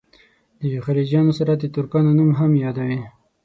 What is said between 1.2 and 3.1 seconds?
سره د ترکانو نوم هم یادوي.